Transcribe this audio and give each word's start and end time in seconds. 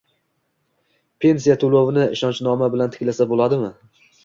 Pensiya 1.25 1.57
to‘lovini 1.65 2.07
ishonchnoma 2.17 2.73
bilan 2.77 2.93
tiklasa 2.99 3.31
bo‘ladimi? 3.35 3.73